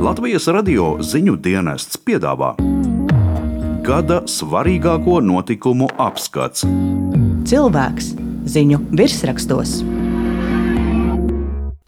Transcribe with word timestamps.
Latvijas 0.00 0.46
radio 0.48 0.94
ziņu 1.04 1.34
dienests 1.44 1.98
piedāvā 2.00 2.54
gada 3.84 4.22
svarīgāko 4.24 5.18
notikumu 5.20 5.90
apskats. 6.00 6.64
Cilvēks 7.50 8.14
ziņu 8.48 8.80
virsrakstos. 8.96 9.74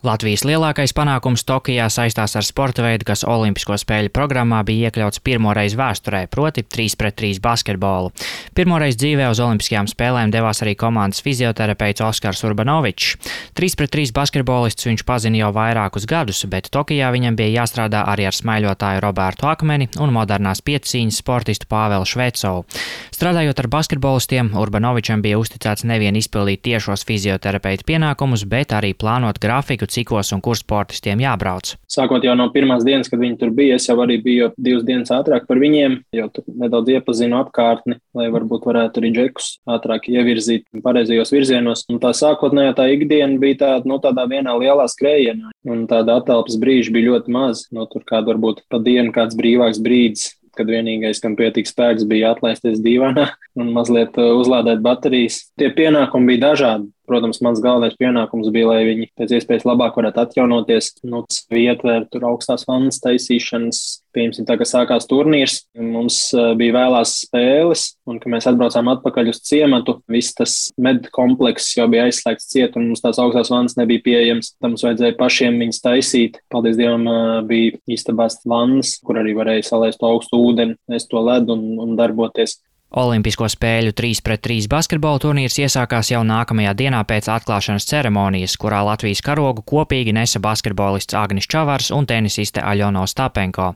Latvijas 0.02 0.42
lielākais 0.42 0.90
panākums 0.98 1.44
Tokijā 1.46 1.84
saistās 1.86 2.32
ar 2.34 2.42
sporta 2.42 2.82
veidu, 2.82 3.06
kas 3.06 3.20
Olimpisko 3.22 3.76
spēļu 3.78 4.10
programmā 4.10 4.64
bija 4.66 4.88
iekļauts 4.88 5.20
pirmoreiz 5.22 5.76
vēsturē, 5.78 6.24
proti 6.26 6.64
3 6.66 6.96
pret 6.98 7.14
3 7.20 7.38
basketbolu. 7.44 8.10
Pirmoreiz 8.50 8.98
dzīvē 8.98 9.28
uz 9.30 9.38
Olimpiskajām 9.44 9.86
spēlēm 9.86 10.32
devās 10.34 10.58
arī 10.66 10.72
komandas 10.80 11.22
fizioterapeits 11.22 12.02
Oskars 12.02 12.42
Urbanovičs. 12.48 13.12
3 13.54 13.78
pret 13.78 13.94
3 13.94 14.10
basketbolists 14.16 14.88
viņš 14.90 15.04
pazina 15.06 15.38
jau 15.44 15.52
vairākus 15.54 16.08
gadus, 16.10 16.42
bet 16.50 16.72
Tokijā 16.74 17.12
viņam 17.14 17.38
bija 17.38 17.62
jāstrādā 17.62 18.02
arī 18.10 18.26
ar 18.26 18.34
smaiļotāju 18.34 19.04
Robertu 19.06 19.46
Akmeni 19.52 19.86
un 20.02 20.10
modernās 20.18 20.64
pieciņas 20.66 21.22
sportistu 21.22 21.70
Pāvelu 21.70 22.10
Švecovu. 22.10 22.66
Strādājot 23.14 23.62
ar 23.62 23.70
basketbolistiem, 23.70 24.50
Urbanovičam 24.58 25.22
bija 25.22 25.38
uzticēts 25.38 25.86
nevien 25.86 26.18
izpildīt 26.18 26.66
tiešos 26.66 27.06
fizioterapeitu 27.06 27.86
pienākumus, 27.86 28.42
bet 28.50 28.74
arī 28.74 28.96
plānot 28.98 29.38
grafiku 29.38 29.91
cikos 29.92 30.32
un 30.34 30.42
kur 30.44 30.58
sportistiem 30.58 31.22
jābrauc. 31.22 31.74
Sākot 31.90 32.24
jau 32.24 32.34
no 32.38 32.48
pirmās 32.54 32.84
dienas, 32.86 33.10
kad 33.12 33.20
viņi 33.22 33.38
tur 33.40 33.52
bija, 33.54 33.76
es 33.78 33.88
jau 33.88 33.98
arī 34.02 34.18
biju 34.24 34.50
divas 34.56 34.86
dienas 34.88 35.12
ātrāk 35.14 35.46
par 35.48 35.60
viņiem, 35.62 35.98
jau 36.16 36.28
nedaudz 36.48 36.94
iepazinu 36.96 37.38
apkārtni, 37.42 37.98
lai 38.16 38.28
varbūt 38.32 38.68
varētu 38.68 39.02
arī 39.02 39.12
džekus 39.16 39.50
ātrāk 39.68 40.08
ievirzīt 40.12 40.66
pareizajos 40.84 41.34
virzienos. 41.34 41.86
Un 41.92 42.00
tā 42.02 42.14
sākotnējā 42.16 42.76
tā 42.78 42.88
ikdiena 42.96 43.40
bija 43.42 43.60
tāda, 43.64 43.88
nu, 43.90 44.00
tādā 44.02 44.26
vienā 44.30 44.56
lielā 44.58 44.88
skrējienā, 44.90 45.52
un 45.68 45.86
tāda 45.90 46.20
atelpas 46.20 46.58
brīža 46.60 46.94
bija 46.94 47.12
ļoti 47.12 47.34
maz. 47.34 47.66
No 47.74 47.88
tur 47.90 48.06
kāda 48.08 48.32
varbūt 48.32 48.64
pa 48.72 48.80
dienu 48.82 49.12
kāds 49.14 49.36
brīvāks 49.38 49.82
brīdis, 49.82 50.30
kad 50.56 50.68
vienīgais, 50.68 51.20
kam 51.22 51.36
pietika 51.38 51.70
spēks, 51.70 52.06
bija 52.08 52.32
atlaisties 52.34 52.80
dīvainā 52.84 53.28
un 53.60 53.72
mazliet 53.76 54.18
uh, 54.20 54.34
uzlādēt 54.40 54.82
baterijas. 54.84 55.46
Tie 55.60 55.72
pienākumi 55.74 56.34
bija 56.34 56.48
dažādi. 56.50 56.90
Protams, 57.12 57.42
mans 57.44 57.60
galvenais 57.60 57.92
pienākums 58.00 58.46
bija, 58.54 58.70
lai 58.70 58.84
viņi 58.86 59.10
pēc 59.20 59.34
iespējas 59.36 59.66
labāk 59.68 59.98
varētu 59.98 60.22
atjaunoties. 60.22 60.86
Nu, 61.04 61.18
ietver 61.60 62.06
tur 62.08 62.24
augstās 62.30 62.64
vannas 62.64 63.02
taisīšanas, 63.04 63.80
pieņemsim, 64.16 64.46
tā 64.48 64.56
kā 64.56 64.64
sākās 64.64 65.04
turnīrs. 65.10 65.58
Mums 65.76 66.22
uh, 66.32 66.54
bija 66.56 66.78
vēlās 66.78 67.12
spēles, 67.26 67.84
un 68.08 68.16
kad 68.22 68.32
mēs 68.32 68.48
atbraucām 68.48 68.88
atpakaļ 68.94 69.28
uz 69.34 69.42
ciematu, 69.44 69.98
viss 70.08 70.32
tas 70.38 70.56
med 70.80 71.10
komplekss 71.12 71.76
jau 71.76 71.90
bija 71.92 72.08
aizslēgts 72.08 72.48
ciet, 72.54 72.80
un 72.80 72.88
mums 72.88 73.04
tās 73.04 73.20
augstās 73.20 73.52
vannas 73.52 73.76
nebija 73.76 74.06
pieejamas. 74.08 74.54
Tam 74.56 74.72
mums 74.72 74.88
vajadzēja 74.88 75.20
pašiem 75.20 75.60
viņus 75.66 75.84
taisīt. 75.84 76.40
Paldies 76.48 76.80
Dievam, 76.80 77.04
uh, 77.12 77.38
bija 77.44 77.76
istabās 77.92 78.40
vannas, 78.48 78.96
kur 79.04 79.20
arī 79.20 79.36
varēja 79.36 79.68
salaist 79.74 80.00
augstu 80.00 80.40
ūdeni, 80.48 80.80
nest 80.88 81.12
to 81.12 81.20
ledu 81.20 81.58
un, 81.58 81.74
un 81.84 81.96
darboties. 82.00 82.62
Olimpisko 82.92 83.46
spēļu 83.48 83.94
3 83.96 84.20
pret 84.20 84.42
3 84.44 84.66
basketbola 84.68 85.16
turnīrs 85.22 85.54
iesākās 85.62 86.10
jau 86.12 86.20
nākamajā 86.28 86.74
dienā 86.76 86.98
pēc 87.08 87.30
atklāšanas 87.32 87.86
ceremonijas, 87.88 88.58
kurā 88.60 88.82
Latvijas 88.84 89.22
karogu 89.24 89.62
kopīgi 89.64 90.12
nesa 90.12 90.42
basketbolists 90.44 91.16
Agnis 91.16 91.48
Čavars 91.48 91.88
un 91.96 92.04
tenisiste 92.06 92.60
Aļona 92.60 93.00
Ostapenko. 93.06 93.70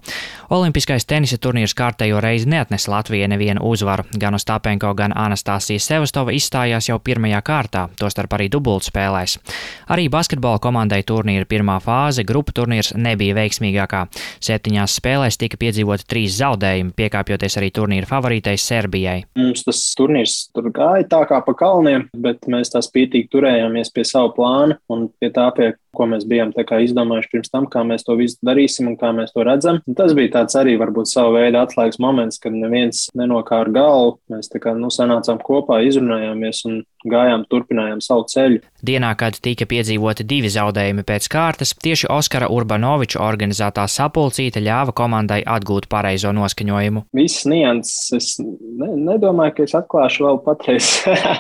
Olimpiskais 0.53 1.09
tenisa 1.09 1.39
turnīrs 1.41 1.73
kārtējo 1.79 2.21
reizi 2.21 2.51
neatnesa 2.53 2.93
Latvijai 2.93 3.31
nevienu 3.33 3.65
uzvaru. 3.65 4.05
Gan 4.21 4.37
Ostapenko, 4.37 4.93
gan 4.93 5.17
Anastasija 5.17 5.81
Sevastova 5.81 6.37
izstājās 6.37 6.91
jau 6.91 6.99
pirmajā 7.01 7.41
kārtā, 7.41 7.87
tostarp 7.97 8.37
arī 8.37 8.51
dubultu 8.53 8.91
spēlēs. 8.91 9.39
Arī 9.97 10.11
basketbola 10.13 10.61
komandai 10.61 11.01
turnīra 11.09 11.49
pirmā 11.49 11.79
fāze, 11.81 12.27
grupu 12.29 12.53
turnīrs, 12.53 12.93
nebija 13.01 13.41
veiksmīgākā. 13.41 14.05
Septiņās 14.45 15.01
spēlēs 15.01 15.41
tika 15.41 15.57
piedzīvoti 15.65 16.05
trīs 16.05 16.37
zaudējumi, 16.37 16.93
piekāpjoties 17.01 17.61
arī 17.63 17.73
turnīra 17.73 18.13
favorītei 18.13 18.59
Serbijai. 18.61 19.06
Latvijai. 19.07 19.25
Mums 19.39 19.65
tas 19.67 19.81
turnīrs 19.99 20.35
tur 20.55 20.71
gāja 20.75 21.07
tā 21.09 21.23
kā 21.29 21.41
pa 21.45 21.55
kalniem, 21.57 22.09
bet 22.13 22.47
mēs 22.51 22.73
tā 22.73 22.83
spītīgi 22.85 23.31
turējāmies 23.33 23.93
pie 23.95 24.05
savu 24.05 24.33
plānu 24.37 24.79
un 24.91 25.09
pie 25.21 25.31
tā, 25.31 25.49
pie 25.55 25.75
ko 25.97 26.07
mēs 26.11 26.27
bijām 26.29 26.53
izdomājuši 26.53 27.31
pirms 27.33 27.53
tam, 27.53 27.67
kā 27.73 27.83
mēs 27.87 28.05
to 28.05 28.17
visu 28.19 28.37
darīsim 28.45 28.91
un 28.91 28.97
kā 29.01 29.13
mēs 29.17 29.33
to 29.33 29.45
redzam. 29.47 29.81
Un 29.87 29.97
tas 29.97 30.13
bija 30.17 30.35
tāds 30.41 30.57
arī 30.59 30.77
varbūt 30.81 31.09
sava 31.09 31.33
veida 31.39 31.65
atslēgas 31.65 32.01
moments, 32.03 32.41
kad 32.43 32.53
neviens 32.53 33.07
nenokāra 33.17 33.73
galvu. 33.73 34.19
Mēs 34.33 34.51
tā 34.53 34.61
kā 34.63 34.75
nu, 34.77 34.91
sanācām 34.93 35.41
kopā, 35.45 35.81
izrunājāmies 35.87 36.65
un 36.69 36.83
gājām, 37.13 37.47
turpinājām 37.51 38.03
savu 38.05 38.27
ceļu. 38.33 38.63
Dienā, 38.87 39.13
kad 39.19 39.39
tika 39.43 39.67
piedzīvoti 39.69 40.27
divi 40.29 40.51
zaudējumi 40.53 41.03
pēc 41.07 41.29
kārtas, 41.33 41.73
tieši 41.83 42.11
Oskara 42.13 42.49
Urbanoviča 42.53 43.23
organizētā 43.25 43.87
sapulcīte 43.91 44.63
ļāva 44.63 44.95
komandai 44.97 45.41
atgūt 45.43 45.89
pareizo 45.91 46.33
noskaņojumu. 46.37 47.07
Visas 47.17 47.47
nianses 47.51 48.13
es 48.17 48.29
ne, 48.41 48.93
nedomāju, 49.09 49.57
ka 49.57 49.67
es 49.67 49.75
atklāšu 49.79 50.27
vēl 50.27 50.41
patreiz. 50.45 50.91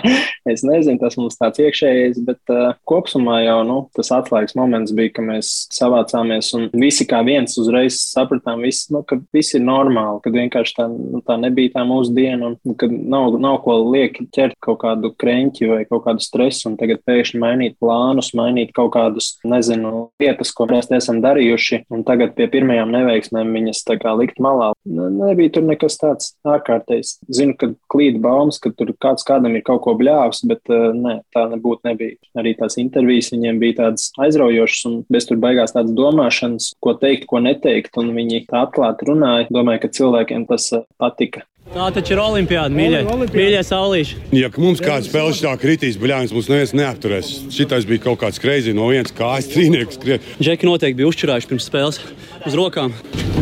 es 0.53 0.65
nezinu, 0.67 0.99
tas 1.03 1.19
mums 1.21 1.39
tāds 1.39 1.61
iekšējais, 1.63 2.21
bet 2.27 2.55
uh, 2.55 2.75
kopumā 2.89 3.41
jau 3.45 3.61
nu, 3.69 3.79
tas 3.97 4.11
atslēgas 4.17 4.57
moments 4.59 4.95
bija, 4.97 5.15
ka 5.17 5.25
mēs 5.27 5.53
savācāmies 5.75 6.53
un 6.59 6.69
visi 6.77 7.07
kā 7.09 7.23
viens 7.27 7.57
uzreiz 7.61 8.01
sapratām, 8.11 8.65
visu, 8.67 8.91
nu, 8.97 9.03
ka 9.07 9.19
viss 9.35 9.57
ir 9.57 9.65
normāli, 9.67 10.23
ka 10.25 10.33
vienkārši 10.35 10.77
tā, 10.79 10.89
nu, 10.91 11.23
tā 11.27 11.39
nebija 11.41 11.77
tā 11.77 11.87
mūsu 11.89 12.15
diena 12.17 12.53
un 12.53 12.77
ka 12.79 12.89
nav, 12.91 13.39
nav 13.43 13.61
ko 13.65 13.79
lieki 13.93 14.29
ķert 14.35 14.59
kaut 14.65 14.83
kādu 14.85 15.13
kreņķi 15.19 15.56
vai 15.65 15.81
kaut 15.89 16.05
kādu 16.07 16.23
stresu 16.23 16.71
un 16.71 16.77
tagad 16.81 17.03
pēkšņi 17.09 17.41
mainīt 17.43 17.77
plānus, 17.83 18.31
mainīt 18.39 18.71
kaut 18.77 18.93
kādus, 18.95 19.33
nezinu, 19.47 20.07
lietas, 20.23 20.53
ko 20.55 20.69
mēs 20.71 20.91
esam 20.95 21.19
darījuši 21.25 21.83
un 21.91 22.07
tagad 22.07 22.37
pie 22.39 22.47
pirmajām 22.53 22.95
neveiksmēm 22.95 23.51
viņas 23.59 23.83
tā 23.89 23.99
kā 24.03 24.15
likt 24.19 24.39
malā. 24.43 24.71
Nebija 24.87 25.57
tur 25.57 25.67
nekas 25.67 25.99
tāds 25.99 26.35
ārkārtējs. 26.47 27.17
Zinu, 27.33 27.57
ka 27.59 27.73
klīd 27.91 28.21
baumas, 28.23 28.61
ka 28.63 28.71
tur 28.71 28.95
kāds 29.03 29.27
kādam 29.27 29.59
ir 29.59 29.65
kaut 29.67 29.83
ko 29.87 29.97
bļāvis, 29.99 30.45
bet 30.47 30.63
uh, 30.71 30.93
nē, 30.95 31.19
tā 31.35 31.49
nebūtu 31.51 31.91
nebija. 31.91 32.21
Arī 32.39 32.55
tās 32.59 32.79
intervijas 32.81 33.33
viņiem 33.35 33.59
bija 33.63 33.81
tādas 33.81 34.11
aiz 34.21 34.37
aizraujošs 34.37 34.85
un 34.89 34.97
bez 35.13 35.27
tur 35.29 35.41
beigās 35.41 35.75
tādas 35.75 35.95
domāšanas, 35.97 36.73
ko 36.81 36.95
teikt, 37.01 37.27
ko 37.31 37.41
neteikt. 37.41 37.97
Un 38.01 38.13
viņi 38.17 38.45
tā 38.51 38.67
atklāti 38.67 39.09
runāja. 39.09 39.49
Domāju, 39.51 39.87
ka 39.87 39.93
cilvēkiem 39.99 40.47
tas 40.51 40.71
eh, 40.77 40.85
patika. 41.01 41.47
Tā 41.75 41.89
taču 41.93 42.15
ir 42.15 42.21
olimpiāda, 42.23 42.71
mīļie, 42.73 43.01
mīļie 43.35 43.63
saulīši. 43.67 44.19
Ja 44.39 44.49
mums 44.55 44.81
kāds 44.83 45.09
spēles 45.11 45.43
tā 45.43 45.51
kritīs, 45.61 45.99
bļāvis, 46.01 46.33
mums 46.33 46.49
neviens 46.53 46.73
neapturēs. 46.79 47.31
Šitais 47.53 47.89
bija 47.89 48.05
kaut 48.07 48.21
kāds 48.23 48.39
greizi 48.41 48.75
no 48.77 48.87
vienas 48.93 49.15
kājas 49.17 49.51
trīnieks. 49.51 49.99
Džeki 50.39 50.69
noteikti 50.69 51.01
bija 51.01 51.11
uzčurājuši 51.11 51.51
pirms 51.51 51.67
spēles 51.67 52.01
uz 52.47 52.57
rokām. 52.57 52.95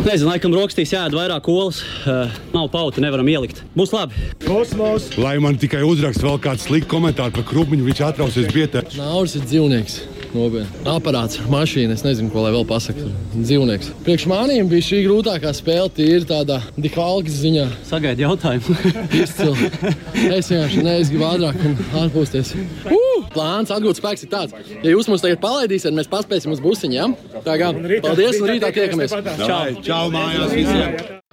Nezinu, 0.05 0.31
laikam 0.31 0.57
rokstīs 0.57 0.91
jāēd 0.95 1.15
vairāk 1.17 1.47
olas. 1.53 1.83
Uh, 2.03 2.33
nav 2.53 2.67
pauta, 2.73 3.01
nevaram 3.03 3.29
ielikt. 3.29 3.61
Būs 3.77 3.93
labi. 3.95 4.17
Kosmos! 4.45 5.11
Lai 5.21 5.37
man 5.41 5.61
tikai 5.61 5.85
uzrakst 5.85 6.25
vēl 6.25 6.41
kāds 6.41 6.67
slikts 6.67 6.89
komentārs 6.91 7.33
par 7.37 7.45
krūmiņu, 7.49 7.87
viņš 7.91 8.03
atrausies 8.09 8.51
bietē. 8.53 8.87
Nauris 8.97 9.37
ir 9.37 9.47
dzīvnieks. 9.47 10.01
Nopietni. 10.35 10.83
Aparāts, 10.89 11.39
mašīna, 11.51 11.95
es 11.95 12.03
nezinu, 12.05 12.29
ko 12.33 12.43
lai 12.43 12.51
vēl 12.55 12.65
pasaktu. 12.67 13.07
Dzīvnieks. 13.35 13.91
Priekš 14.05 14.27
maniem 14.29 14.69
bija 14.71 14.85
šī 14.89 15.01
grūtākā 15.05 15.53
spēle, 15.55 15.91
tīri 15.95 16.27
tādā 16.29 16.59
dihālgas 16.75 17.39
ziņā. 17.41 17.65
Sagaidu 17.87 18.25
jautājumu. 18.25 18.77
Izcili. 19.23 19.71
Es 20.35 20.51
vienkārši 20.51 20.85
neizgribu 20.85 21.27
ātrāk 21.29 21.59
un 21.65 21.77
atpūsties. 22.03 22.55
Uh! 22.85 23.25
Plāns 23.35 23.73
atgūt 23.73 23.99
spēks 23.99 24.25
ir 24.27 24.31
tāds, 24.31 24.55
ja 24.75 24.93
jūs 24.93 25.09
mums 25.11 25.23
tagad 25.23 25.41
palaidīsiet, 25.43 25.95
mēs 25.95 26.11
paspēsim 26.11 26.53
uz 26.55 26.63
busiņu. 26.63 26.95
Ja? 26.95 27.09
Tā 27.47 27.59
kā 27.61 27.73
paldies 28.05 28.41
un 28.41 28.51
rītā 28.53 28.71
tiekamies. 28.75 29.15
Čau! 29.43 29.63
Čau 29.83 30.07
mājās 30.13 30.55
visiem! 30.55 31.24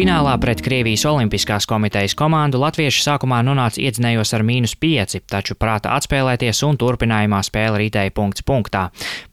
Finālā 0.00 0.32
pret 0.40 0.62
Krievijas 0.64 1.02
Olimpiskās 1.04 1.66
komitejas 1.68 2.14
komandu 2.16 2.56
latvieši 2.62 3.02
sākumā 3.04 3.42
nonāca 3.44 3.82
iedzinējos 3.84 4.30
ar 4.32 4.40
mīnus 4.48 4.72
5, 4.80 5.18
taču 5.28 5.52
prāta 5.60 5.90
atspēlēties 5.92 6.62
un 6.64 6.78
turpinājumā 6.80 7.42
spēle 7.44 7.82
ritēja 7.82 8.14
punkts 8.16 8.40
punktā. 8.48 8.86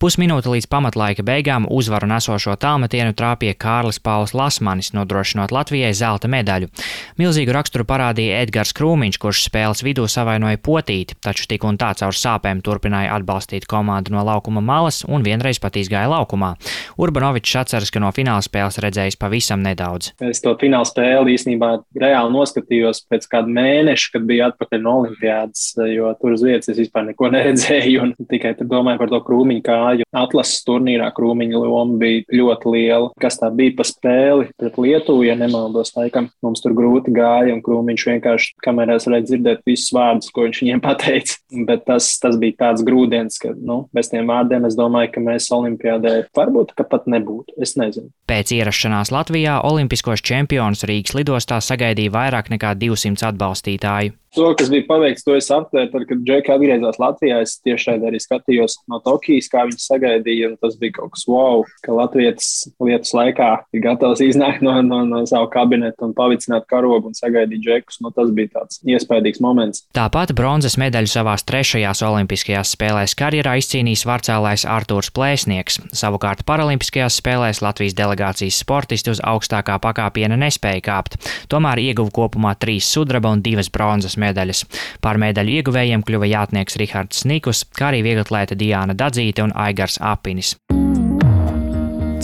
Pusminūte 0.04 0.52
līdz 0.52 0.68
pamatlaika 0.68 1.24
beigām 1.24 1.70
uzvaru 1.72 2.10
nesošo 2.12 2.58
tālmetienu 2.60 3.16
trāpīja 3.16 3.56
Kārlis 3.56 4.02
Pauls 4.04 4.34
Lasmanis, 4.36 4.90
nodrošinot 4.92 5.54
Latvijai 5.56 5.94
zelta 5.96 6.28
medaļu. 6.28 6.68
Milzīgu 7.16 7.56
raksturu 7.56 7.88
parādīja 7.88 8.44
Edgars 8.44 8.76
Krūmiņš, 8.76 9.22
kurš 9.24 9.46
spēles 9.48 9.86
vidū 9.88 10.10
savainoja 10.12 10.60
potīti, 10.60 11.16
taču 11.24 11.48
tik 11.48 11.64
un 11.64 11.80
tā 11.80 11.94
caur 11.96 12.12
sāpēm 12.12 12.60
turpināja 12.60 13.16
atbalstīt 13.16 13.70
komandu 13.72 14.18
no 14.18 14.26
laukuma 14.28 14.60
malas 14.60 15.06
un 15.08 15.24
vienreiz 15.24 15.64
pat 15.64 15.80
izgāja 15.80 16.12
laukumā. 16.12 16.58
Urbanovičs 17.00 17.56
atceras, 17.64 17.96
ka 17.96 18.04
no 18.04 18.12
fināla 18.12 18.44
spēles 18.44 18.84
redzējis 18.84 19.22
pavisam 19.24 19.64
nedaudz. 19.64 20.12
Es 20.20 20.44
to 20.44 20.57
fināla 20.62 20.88
spēli 20.88 21.36
īstenībā 21.38 21.72
reāli 22.00 22.34
noskatījos 22.34 23.04
pēc 23.12 23.28
kāda 23.32 23.52
mēneša, 23.58 24.12
kad 24.16 24.28
biju 24.28 24.46
atpakaļ 24.50 24.84
no 24.84 24.96
Olimpijas, 25.02 25.70
jo 25.92 26.12
tur 26.22 26.36
uz 26.36 26.46
vietas 26.46 26.72
es 26.74 26.80
vispār 26.82 27.08
neko 27.10 27.30
neredzēju 27.36 28.12
tikai 28.32 28.56
domāju 28.62 29.02
par 29.02 29.12
to 29.12 29.22
krūmiņu 29.28 29.64
kāju. 29.66 30.08
Atlases 30.18 30.64
turnīrā 30.68 31.10
krūmiņa 31.16 31.62
loma 31.62 32.00
bija 32.02 32.26
ļoti 32.34 32.74
liela. 32.74 33.12
Kas 33.22 33.40
tā 33.42 33.52
bija 33.54 33.76
pa 33.78 33.86
spēli 33.88 34.50
pret 34.58 34.80
Lietuvu, 34.82 35.26
ja 35.28 35.38
nemaldos, 35.40 35.94
laikam 35.98 36.30
mums 36.46 36.64
tur 36.64 36.76
grūti 36.78 37.14
gāja 37.16 37.56
un 37.56 37.64
krūmiņš 37.66 38.08
vienkārši 38.12 38.54
kamerās 38.64 39.08
varēja 39.08 39.28
dzirdēt 39.32 39.64
visus 39.68 39.94
vārdus, 39.96 40.32
ko 40.34 40.48
viņš 40.48 40.64
viņiem 40.64 40.84
pateica. 40.88 41.40
Bet 41.68 41.86
tas, 41.88 42.10
tas 42.22 42.38
bija 42.40 42.58
tāds 42.66 42.86
grūdienis, 42.88 43.40
ka 43.42 43.54
nu, 43.56 43.84
bez 43.96 44.12
tiem 44.12 44.30
vārdiem 44.30 44.68
es 44.70 44.78
domāju, 44.80 45.14
ka 45.16 45.24
mēs 45.24 45.50
Olimpijādē 45.56 46.18
varbūt 46.38 46.76
pat 46.88 47.08
nebūtu. 47.10 47.56
Es 47.62 47.76
nezinu. 47.80 48.12
Pēc 48.30 48.52
ierašanās 48.56 49.12
Latvijā 49.14 49.60
Olimpiskos 49.68 50.24
čempionus 50.38 50.86
Rīgas 50.86 51.16
lidostā 51.18 51.58
sagaidīja 51.64 52.14
vairāk 52.14 52.52
nekā 52.54 52.76
200 52.78 53.32
atbalstītāju. 53.32 54.14
To, 54.38 54.52
kas 54.54 54.70
bija 54.70 54.86
paveikts, 54.86 55.24
to 55.26 55.34
es 55.34 55.48
aptvēru, 55.50 55.90
tad, 55.90 56.04
kad 56.06 56.20
Džeka 56.22 56.54
atgriezās 56.54 57.00
Latvijā. 57.02 57.40
Es 57.42 57.56
tieši 57.66 57.96
arī 57.96 58.20
skatījos 58.22 58.76
no 58.92 59.00
Tokijas, 59.02 59.48
kā 59.50 59.64
viņi 59.66 59.82
sagaidīja. 59.82 60.52
Tas 60.62 60.76
bija 60.78 60.94
kaut 61.00 61.16
kas 61.16 61.24
wow, 61.26 61.64
ka 61.82 61.96
Latvijas 61.98 62.68
lietas 62.78 63.16
laikā 63.18 63.48
ir 63.74 63.82
gatavs 63.82 64.22
iznākt 64.22 64.62
no, 64.62 64.76
no, 64.86 65.00
no 65.10 65.24
savu 65.26 65.50
kabinetu 65.50 66.06
un 66.06 66.14
pavicināt 66.18 66.68
karogu 66.70 67.10
un 67.10 67.18
sagaidīt 67.18 67.64
Džekus. 67.66 67.98
Nu, 68.06 68.12
tas 68.14 68.30
bija 68.38 68.52
tāds 68.60 68.78
iespaidīgs 68.86 69.42
moments. 69.42 69.82
Tāpat 69.98 70.36
bronzas 70.38 70.78
medaļu 70.78 71.10
savās 71.10 71.46
trešajās 71.50 72.06
Olimpiskajās 72.06 72.76
spēlēs 72.78 73.18
karjerā 73.18 73.58
izcīnījis 73.64 74.06
varcēlājs 74.06 74.68
Artūrs 74.70 75.10
Plēsnieks. 75.18 75.82
Savukārt 75.98 76.46
Paralimpiskajās 76.46 77.18
spēlēs 77.24 77.64
Latvijas 77.66 77.98
delegācijas 77.98 78.62
sportisti 78.62 79.16
uz 79.16 79.24
augstākā 79.26 79.82
pakāpiena 79.82 80.38
nespēja 80.38 80.86
kāpt. 80.92 81.18
Tomēr 81.50 81.82
ieguva 81.88 82.14
kopumā 82.22 82.54
trīs 82.62 82.94
sudraba 82.94 83.34
un 83.34 83.42
divas 83.42 83.74
bronzas 83.74 84.14
medaļas 84.14 84.27
medaļas. 84.28 84.64
Par 85.02 85.20
medaļu 85.22 85.58
ieguvējiem 85.62 86.06
kļuva 86.08 86.30
jātnieks 86.30 86.78
Rihards 86.82 87.24
Snikus, 87.24 87.66
kā 87.78 87.92
arī 87.92 88.04
vieglatlēta 88.06 88.60
Diāna 88.60 88.98
Dadzīte 88.98 89.48
un 89.48 89.56
Aigars 89.56 89.98
Apinis. 90.04 90.56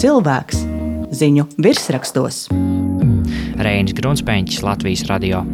Cilvēks 0.04 0.64
ziņu 1.14 1.48
virsrakstos. 1.62 2.48
Reinis 3.64 3.96
Grunspeņķis, 3.98 4.64
Latvijas 4.66 5.06
radio. 5.12 5.46